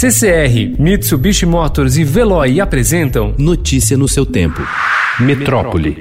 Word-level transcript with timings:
CCR, 0.00 0.78
Mitsubishi 0.78 1.44
Motors 1.44 1.96
e 1.96 2.04
Veloy 2.04 2.60
apresentam 2.60 3.34
Notícia 3.36 3.96
no 3.96 4.06
seu 4.06 4.24
tempo. 4.24 4.62
Metrópole. 5.18 6.00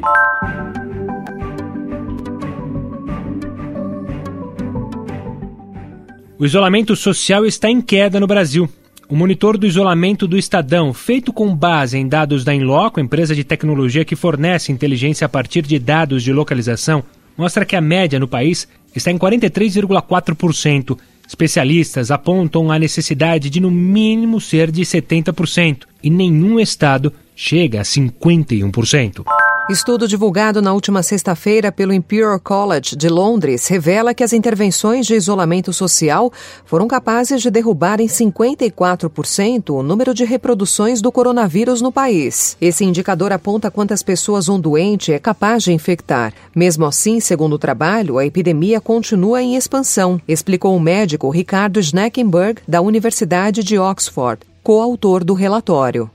O 6.37 6.45
isolamento 6.45 6.95
social 6.95 7.43
está 7.43 7.71
em 7.71 7.81
queda 7.81 8.19
no 8.19 8.27
Brasil. 8.27 8.69
O 9.09 9.15
monitor 9.15 9.57
do 9.57 9.65
isolamento 9.65 10.27
do 10.27 10.37
Estadão, 10.37 10.93
feito 10.93 11.33
com 11.33 11.55
base 11.55 11.97
em 11.97 12.07
dados 12.07 12.43
da 12.43 12.53
Inloco, 12.53 12.99
empresa 12.99 13.33
de 13.33 13.43
tecnologia 13.43 14.05
que 14.05 14.15
fornece 14.15 14.71
inteligência 14.71 15.25
a 15.25 15.29
partir 15.29 15.63
de 15.63 15.79
dados 15.79 16.21
de 16.21 16.31
localização, 16.31 17.03
mostra 17.35 17.65
que 17.65 17.75
a 17.75 17.81
média 17.81 18.19
no 18.19 18.27
país 18.27 18.67
está 18.95 19.09
em 19.09 19.17
43,4%. 19.17 20.95
Especialistas 21.27 22.09
apontam 22.09 22.71
a 22.71 22.79
necessidade 22.79 23.49
de 23.49 23.59
no 23.59 23.69
mínimo 23.69 24.39
ser 24.39 24.71
de 24.71 24.81
70%, 24.83 25.85
e 26.01 26.09
nenhum 26.09 26.59
estado 26.59 27.11
chega 27.35 27.81
a 27.81 27.83
51%. 27.83 29.25
Estudo 29.69 30.07
divulgado 30.07 30.61
na 30.61 30.71
última 30.71 31.03
sexta-feira 31.03 31.73
pelo 31.73 31.91
Imperial 31.91 32.39
College 32.39 32.95
de 32.95 33.09
Londres 33.09 33.67
revela 33.67 34.13
que 34.13 34.23
as 34.23 34.31
intervenções 34.31 35.05
de 35.05 35.13
isolamento 35.13 35.73
social 35.73 36.31
foram 36.63 36.87
capazes 36.87 37.41
de 37.41 37.51
derrubar 37.51 37.99
em 37.99 38.07
54% 38.07 39.71
o 39.71 39.83
número 39.83 40.13
de 40.13 40.23
reproduções 40.23 41.01
do 41.01 41.11
coronavírus 41.11 41.81
no 41.81 41.91
país. 41.91 42.55
Esse 42.61 42.85
indicador 42.85 43.33
aponta 43.33 43.69
quantas 43.69 44.01
pessoas 44.01 44.47
um 44.47 44.57
doente 44.57 45.11
é 45.11 45.19
capaz 45.19 45.63
de 45.63 45.73
infectar. 45.73 46.33
Mesmo 46.55 46.85
assim, 46.85 47.19
segundo 47.19 47.53
o 47.53 47.59
trabalho, 47.59 48.17
a 48.17 48.25
epidemia 48.25 48.79
continua 48.79 49.43
em 49.43 49.57
expansão, 49.57 50.21
explicou 50.25 50.77
o 50.77 50.79
médico 50.79 51.29
Ricardo 51.29 51.83
Schneckenberg, 51.83 52.61
da 52.65 52.79
Universidade 52.79 53.61
de 53.65 53.77
Oxford, 53.77 54.39
coautor 54.63 55.25
do 55.25 55.33
relatório. 55.33 56.09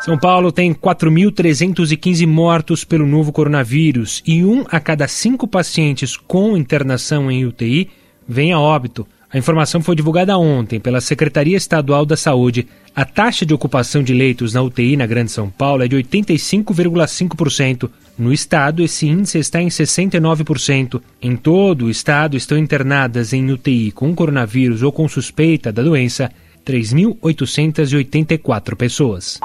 São 0.00 0.18
Paulo 0.18 0.50
tem 0.52 0.74
4.315 0.74 2.26
mortos 2.26 2.84
pelo 2.84 3.06
novo 3.06 3.32
coronavírus 3.32 4.22
e 4.26 4.44
um 4.44 4.66
a 4.70 4.78
cada 4.80 5.08
cinco 5.08 5.46
pacientes 5.46 6.16
com 6.16 6.56
internação 6.56 7.30
em 7.30 7.46
UTI 7.46 7.88
vem 8.28 8.52
a 8.52 8.58
óbito. 8.58 9.06
A 9.32 9.38
informação 9.38 9.80
foi 9.82 9.94
divulgada 9.96 10.36
ontem 10.38 10.78
pela 10.78 11.00
Secretaria 11.00 11.56
Estadual 11.56 12.04
da 12.06 12.16
Saúde. 12.16 12.68
A 12.94 13.04
taxa 13.04 13.46
de 13.46 13.54
ocupação 13.54 14.00
de 14.02 14.14
leitos 14.14 14.54
na 14.54 14.62
UTI 14.62 14.96
na 14.96 15.06
Grande 15.06 15.32
São 15.32 15.50
Paulo 15.50 15.82
é 15.82 15.88
de 15.88 15.96
85,5%. 15.96 17.90
No 18.16 18.32
estado, 18.32 18.80
esse 18.82 19.08
índice 19.08 19.38
está 19.38 19.60
em 19.60 19.66
69%. 19.68 21.02
Em 21.20 21.34
todo 21.34 21.86
o 21.86 21.90
estado 21.90 22.36
estão 22.36 22.56
internadas 22.56 23.32
em 23.32 23.50
UTI 23.50 23.90
com 23.90 24.14
coronavírus 24.14 24.84
ou 24.84 24.92
com 24.92 25.08
suspeita 25.08 25.72
da 25.72 25.82
doença 25.82 26.30
3.884 26.64 28.76
pessoas. 28.76 29.40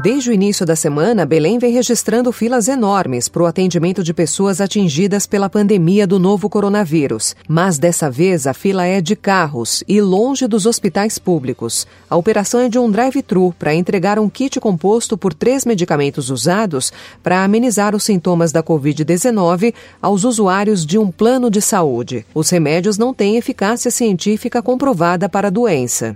Desde 0.00 0.30
o 0.30 0.32
início 0.32 0.64
da 0.64 0.76
semana, 0.76 1.26
Belém 1.26 1.58
vem 1.58 1.72
registrando 1.72 2.30
filas 2.30 2.68
enormes 2.68 3.28
para 3.28 3.42
o 3.42 3.46
atendimento 3.46 4.00
de 4.00 4.14
pessoas 4.14 4.60
atingidas 4.60 5.26
pela 5.26 5.50
pandemia 5.50 6.06
do 6.06 6.20
novo 6.20 6.48
coronavírus. 6.48 7.34
Mas 7.48 7.78
dessa 7.78 8.08
vez 8.08 8.46
a 8.46 8.54
fila 8.54 8.86
é 8.86 9.00
de 9.00 9.16
carros 9.16 9.82
e 9.88 10.00
longe 10.00 10.46
dos 10.46 10.66
hospitais 10.66 11.18
públicos. 11.18 11.84
A 12.08 12.14
operação 12.14 12.60
é 12.60 12.68
de 12.68 12.78
um 12.78 12.88
drive-thru 12.88 13.52
para 13.58 13.74
entregar 13.74 14.20
um 14.20 14.30
kit 14.30 14.60
composto 14.60 15.18
por 15.18 15.34
três 15.34 15.64
medicamentos 15.66 16.30
usados 16.30 16.92
para 17.20 17.42
amenizar 17.42 17.96
os 17.96 18.04
sintomas 18.04 18.52
da 18.52 18.62
Covid-19 18.62 19.74
aos 20.00 20.22
usuários 20.22 20.86
de 20.86 20.96
um 20.96 21.10
plano 21.10 21.50
de 21.50 21.60
saúde. 21.60 22.24
Os 22.32 22.48
remédios 22.50 22.98
não 22.98 23.12
têm 23.12 23.36
eficácia 23.36 23.90
científica 23.90 24.62
comprovada 24.62 25.28
para 25.28 25.48
a 25.48 25.50
doença. 25.50 26.14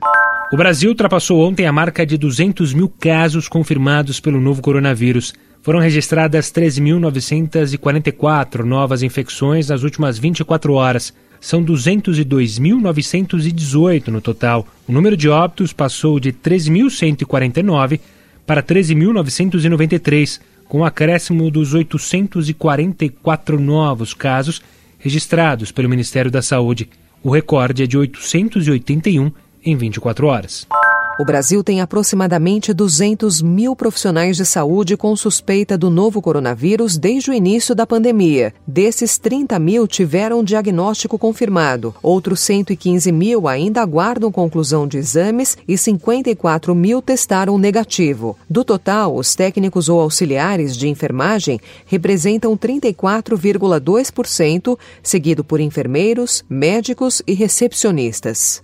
O 0.52 0.56
Brasil 0.56 0.90
ultrapassou 0.90 1.40
ontem 1.40 1.66
a 1.66 1.72
marca 1.72 2.04
de 2.04 2.18
200 2.18 2.74
mil 2.74 2.86
casos 2.86 3.48
confirmados 3.48 4.20
pelo 4.20 4.38
novo 4.38 4.60
coronavírus. 4.60 5.32
Foram 5.62 5.80
registradas 5.80 6.52
13.944 6.52 8.58
novas 8.58 9.02
infecções 9.02 9.68
nas 9.68 9.82
últimas 9.82 10.18
24 10.18 10.74
horas. 10.74 11.14
São 11.40 11.64
202.918 11.64 14.08
no 14.08 14.20
total. 14.20 14.66
O 14.86 14.92
número 14.92 15.16
de 15.16 15.26
óbitos 15.26 15.72
passou 15.72 16.20
de 16.20 16.34
13.149 16.34 17.98
para 18.46 18.62
13.993, 18.62 20.38
com 20.68 20.80
o 20.80 20.84
acréscimo 20.84 21.50
dos 21.50 21.72
844 21.72 23.58
novos 23.58 24.12
casos 24.12 24.60
registrados 24.98 25.72
pelo 25.72 25.88
Ministério 25.88 26.30
da 26.30 26.42
Saúde. 26.42 26.90
O 27.22 27.30
recorde 27.30 27.84
é 27.84 27.86
de 27.86 27.96
881 27.96 29.32
em 29.64 29.76
24 29.76 30.26
horas. 30.26 30.66
O 31.20 31.24
Brasil 31.24 31.62
tem 31.62 31.80
aproximadamente 31.82 32.72
200 32.72 33.42
mil 33.42 33.76
profissionais 33.76 34.34
de 34.36 34.46
saúde 34.46 34.96
com 34.96 35.14
suspeita 35.14 35.76
do 35.76 35.90
novo 35.90 36.22
coronavírus 36.22 36.96
desde 36.96 37.30
o 37.30 37.34
início 37.34 37.74
da 37.74 37.86
pandemia. 37.86 38.54
Desses, 38.66 39.18
30 39.18 39.58
mil 39.58 39.86
tiveram 39.86 40.42
diagnóstico 40.42 41.18
confirmado. 41.18 41.94
Outros 42.02 42.40
115 42.40 43.12
mil 43.12 43.46
ainda 43.46 43.82
aguardam 43.82 44.32
conclusão 44.32 44.88
de 44.88 44.96
exames 44.96 45.58
e 45.68 45.76
54 45.76 46.74
mil 46.74 47.02
testaram 47.02 47.58
negativo. 47.58 48.38
Do 48.48 48.64
total, 48.64 49.14
os 49.14 49.34
técnicos 49.34 49.90
ou 49.90 50.00
auxiliares 50.00 50.74
de 50.74 50.88
enfermagem 50.88 51.60
representam 51.84 52.56
34,2%, 52.56 54.78
seguido 55.02 55.44
por 55.44 55.60
enfermeiros, 55.60 56.42
médicos 56.48 57.20
e 57.26 57.34
recepcionistas. 57.34 58.62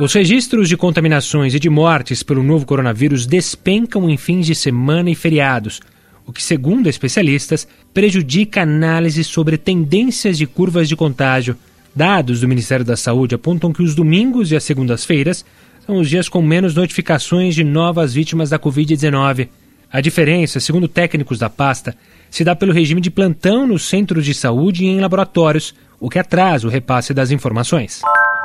Os 0.00 0.12
registros 0.12 0.68
de 0.68 0.76
contaminações 0.76 1.54
e 1.54 1.60
de 1.60 1.70
mortes 1.70 2.20
pelo 2.20 2.42
novo 2.42 2.66
coronavírus 2.66 3.26
despencam 3.26 4.10
em 4.10 4.16
fins 4.16 4.44
de 4.44 4.52
semana 4.52 5.08
e 5.08 5.14
feriados, 5.14 5.80
o 6.26 6.32
que, 6.32 6.42
segundo 6.42 6.88
especialistas, 6.88 7.68
prejudica 7.92 8.58
a 8.58 8.62
análise 8.64 9.22
sobre 9.22 9.56
tendências 9.56 10.36
de 10.36 10.48
curvas 10.48 10.88
de 10.88 10.96
contágio. 10.96 11.56
Dados 11.94 12.40
do 12.40 12.48
Ministério 12.48 12.84
da 12.84 12.96
Saúde 12.96 13.36
apontam 13.36 13.72
que 13.72 13.84
os 13.84 13.94
domingos 13.94 14.50
e 14.50 14.56
as 14.56 14.64
segundas-feiras 14.64 15.44
são 15.86 16.00
os 16.00 16.10
dias 16.10 16.28
com 16.28 16.42
menos 16.42 16.74
notificações 16.74 17.54
de 17.54 17.62
novas 17.62 18.14
vítimas 18.14 18.50
da 18.50 18.58
Covid-19. 18.58 19.48
A 19.92 20.00
diferença, 20.00 20.58
segundo 20.58 20.88
técnicos 20.88 21.38
da 21.38 21.48
pasta, 21.48 21.96
se 22.28 22.42
dá 22.42 22.56
pelo 22.56 22.72
regime 22.72 23.00
de 23.00 23.12
plantão 23.12 23.64
nos 23.64 23.88
centros 23.88 24.24
de 24.24 24.34
saúde 24.34 24.84
e 24.84 24.88
em 24.88 24.98
laboratórios, 24.98 25.72
o 26.00 26.10
que 26.10 26.18
atrasa 26.18 26.66
o 26.66 26.70
repasse 26.70 27.14
das 27.14 27.30
informações. 27.30 28.00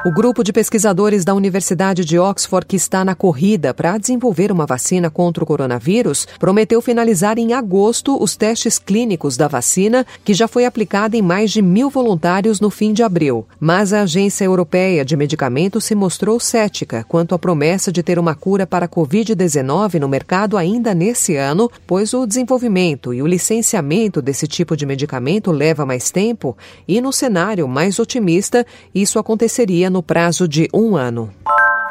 O 0.05 0.11
grupo 0.13 0.45
de 0.45 0.53
pesquisadores 0.53 1.25
da 1.25 1.33
Universidade 1.33 2.05
de 2.05 2.17
Oxford, 2.17 2.65
que 2.65 2.77
está 2.77 3.03
na 3.03 3.13
corrida 3.13 3.73
para 3.73 3.97
desenvolver 3.97 4.49
uma 4.49 4.65
vacina 4.65 5.09
contra 5.09 5.43
o 5.43 5.47
coronavírus, 5.47 6.25
prometeu 6.39 6.81
finalizar 6.81 7.37
em 7.37 7.51
agosto 7.51 8.17
os 8.17 8.37
testes 8.37 8.79
clínicos 8.79 9.35
da 9.35 9.49
vacina, 9.49 10.07
que 10.23 10.33
já 10.33 10.47
foi 10.47 10.63
aplicada 10.63 11.17
em 11.17 11.21
mais 11.21 11.51
de 11.51 11.61
mil 11.61 11.89
voluntários 11.89 12.61
no 12.61 12.69
fim 12.69 12.93
de 12.93 13.03
abril. 13.03 13.45
Mas 13.59 13.91
a 13.91 14.03
Agência 14.03 14.45
Europeia 14.45 15.03
de 15.03 15.17
Medicamentos 15.17 15.83
se 15.83 15.93
mostrou 15.93 16.39
cética 16.39 17.03
quanto 17.05 17.35
à 17.35 17.39
promessa 17.39 17.91
de 17.91 18.01
ter 18.01 18.17
uma 18.17 18.33
cura 18.33 18.65
para 18.65 18.85
a 18.85 18.89
Covid-19 18.89 19.99
no 19.99 20.07
mercado 20.07 20.55
ainda 20.55 20.95
nesse 20.95 21.35
ano, 21.35 21.69
pois 21.85 22.13
o 22.13 22.25
desenvolvimento 22.25 23.13
e 23.13 23.21
o 23.21 23.27
licenciamento 23.27 24.21
desse 24.21 24.47
tipo 24.47 24.77
de 24.77 24.85
medicamento 24.85 25.51
leva 25.51 25.85
mais 25.85 26.09
tempo 26.09 26.55
e, 26.87 27.01
no 27.01 27.11
cenário 27.11 27.67
mais 27.67 27.99
otimista, 27.99 28.65
isso 28.95 29.19
aconteceria 29.19 29.88
no 29.89 30.03
prazo 30.03 30.47
de 30.47 30.69
um 30.73 30.95
ano. 30.95 31.31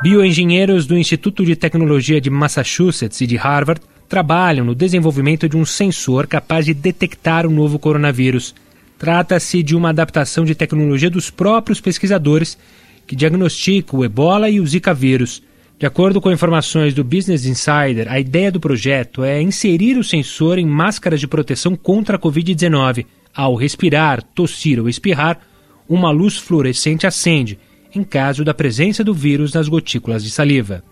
Bioengenheiros 0.03 0.87
do 0.87 0.97
Instituto 0.97 1.45
de 1.45 1.57
Tecnologia 1.57 2.21
de 2.21 2.31
Massachusetts 2.31 3.21
e 3.21 3.27
de 3.27 3.37
Harvard 3.37 3.81
trabalham 4.09 4.65
no 4.65 4.75
desenvolvimento 4.75 5.49
de 5.49 5.57
um 5.57 5.65
sensor 5.65 6.27
capaz 6.27 6.65
de 6.65 6.73
detectar 6.73 7.47
o 7.47 7.51
novo 7.51 7.79
coronavírus. 7.79 8.55
Trata-se 8.99 9.63
de 9.63 9.77
uma 9.77 9.91
adaptação 9.91 10.45
de 10.45 10.55
tecnologia 10.55 11.11
dos 11.11 11.31
próprios 11.31 11.81
pesquisadores 11.81 12.57
que 13.07 13.17
diagnostica 13.17 13.97
o 13.97 14.05
ebola 14.05 14.49
e 14.49 14.61
o 14.61 14.67
zika 14.67 14.95
vírus. 14.95 15.43
De 15.79 15.87
acordo 15.87 16.21
com 16.21 16.33
informações 16.33 16.95
do 16.95 17.05
Business 17.05 17.47
Insider, 17.47 18.11
a 18.11 18.19
ideia 18.19 18.51
do 18.51 18.59
projeto 18.59 19.23
é 19.23 19.41
inserir 19.41 19.97
o 19.97 20.05
sensor 20.05 20.59
em 20.59 20.67
máscaras 20.67 21.21
de 21.21 21.27
proteção 21.27 21.77
contra 21.77 22.17
a 22.17 22.19
Covid-19. 22.19 23.07
Ao 23.35 23.55
respirar, 23.55 24.23
tossir 24.23 24.81
ou 24.81 24.89
espirrar, 24.89 25.41
uma 25.89 26.11
luz 26.11 26.37
fluorescente 26.37 27.07
acende 27.07 27.59
em 27.99 28.05
caso 28.05 28.45
da 28.45 28.55
presença 28.55 29.03
do 29.03 29.13
vírus 29.13 29.53
nas 29.53 29.69
gotículas 29.69 30.23
de 30.23 30.31
saliva. 30.31 30.83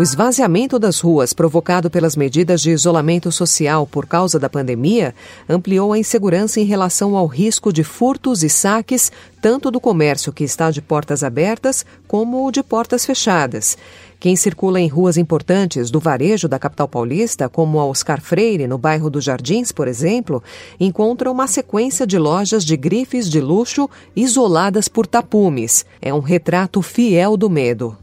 O 0.00 0.02
esvaziamento 0.02 0.78
das 0.78 0.98
ruas 0.98 1.34
provocado 1.34 1.90
pelas 1.90 2.16
medidas 2.16 2.62
de 2.62 2.70
isolamento 2.70 3.30
social 3.30 3.86
por 3.86 4.06
causa 4.06 4.38
da 4.38 4.48
pandemia 4.48 5.14
ampliou 5.46 5.92
a 5.92 5.98
insegurança 5.98 6.58
em 6.58 6.64
relação 6.64 7.14
ao 7.14 7.26
risco 7.26 7.70
de 7.70 7.84
furtos 7.84 8.42
e 8.42 8.48
saques, 8.48 9.12
tanto 9.42 9.70
do 9.70 9.78
comércio 9.78 10.32
que 10.32 10.42
está 10.42 10.70
de 10.70 10.80
portas 10.80 11.22
abertas 11.22 11.84
como 12.08 12.50
de 12.50 12.62
portas 12.62 13.04
fechadas. 13.04 13.76
Quem 14.18 14.36
circula 14.36 14.80
em 14.80 14.88
ruas 14.88 15.18
importantes 15.18 15.90
do 15.90 16.00
varejo 16.00 16.48
da 16.48 16.58
capital 16.58 16.88
paulista, 16.88 17.46
como 17.46 17.78
a 17.78 17.84
Oscar 17.84 18.22
Freire, 18.22 18.66
no 18.66 18.78
bairro 18.78 19.10
dos 19.10 19.24
Jardins, 19.24 19.70
por 19.70 19.86
exemplo, 19.86 20.42
encontra 20.80 21.30
uma 21.30 21.46
sequência 21.46 22.06
de 22.06 22.18
lojas 22.18 22.64
de 22.64 22.74
grifes 22.74 23.28
de 23.28 23.38
luxo 23.38 23.86
isoladas 24.16 24.88
por 24.88 25.06
tapumes. 25.06 25.84
É 26.00 26.14
um 26.14 26.20
retrato 26.20 26.80
fiel 26.80 27.36
do 27.36 27.50
medo. 27.50 27.98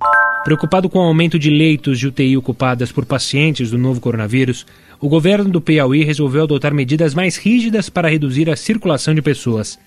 Preocupado 0.48 0.90
com 0.90 1.00
o 1.00 1.02
aumento 1.02 1.38
de 1.38 1.50
leitos 1.50 2.00
de 2.00 2.08
UTI 2.08 2.38
ocupadas 2.38 2.90
por 2.90 3.06
pacientes 3.06 3.70
do 3.70 3.78
novo 3.78 4.00
coronavírus, 4.00 4.66
o 4.98 5.10
governo 5.10 5.50
do 5.50 5.60
Piauí 5.60 6.06
resolveu 6.06 6.44
adotar 6.44 6.74
medidas 6.74 7.14
mais 7.14 7.36
rígidas 7.36 7.90
para 7.90 8.08
reduzir 8.08 8.50
a 8.50 8.56
circulação 8.56 9.14
de 9.14 9.22
pessoas. 9.22 9.78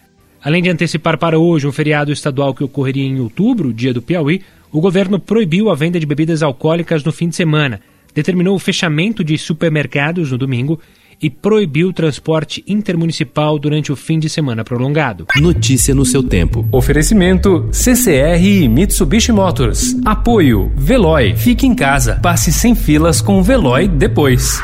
Além 0.45 0.63
de 0.63 0.69
antecipar 0.69 1.17
para 1.17 1.39
hoje 1.39 1.67
um 1.67 1.73
feriado 1.73 2.13
estadual 2.13 2.53
que 2.53 2.63
ocorreria 2.63 3.07
em 3.07 3.21
outubro, 3.21 3.73
dia 3.73 3.95
do 3.95 4.03
Piauí, 4.03 4.43
o 4.71 4.83
governo 4.83 5.19
proibiu 5.19 5.71
a 5.71 5.75
venda 5.75 5.99
de 5.99 6.05
bebidas 6.05 6.43
alcoólicas 6.43 7.03
no 7.03 7.11
fim 7.11 7.31
de 7.31 7.37
semana, 7.37 7.81
determinou 8.15 8.55
o 8.55 8.59
fechamento 8.59 9.25
de 9.25 9.39
supermercados 9.39 10.31
no 10.31 10.37
domingo 10.37 10.79
e 11.21 11.29
proibiu 11.29 11.89
o 11.89 11.93
transporte 11.93 12.65
intermunicipal 12.67 13.59
durante 13.59 13.93
o 13.93 13.97
fim 13.97 14.19
de 14.19 14.29
semana 14.29 14.65
prolongado. 14.65 15.27
Notícia 15.37 15.95
no 15.95 16.05
seu 16.05 16.23
tempo. 16.23 16.67
Oferecimento 16.73 17.69
CCR 17.73 18.43
e 18.43 18.69
Mitsubishi 18.69 19.33
Motors. 19.33 19.97
Apoio 20.05 20.73
Veloy. 20.77 21.35
Fique 21.37 21.67
em 21.67 21.75
casa. 21.75 22.19
Passe 22.23 22.53
sem 22.53 22.75
filas 22.75 23.21
com 23.21 23.39
o 23.39 23.43
Veloy 23.43 23.89
depois. 23.89 24.61